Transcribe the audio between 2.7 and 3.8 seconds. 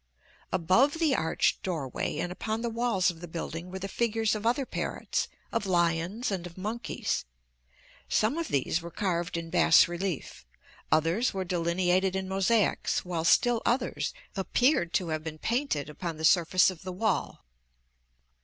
walls of the building were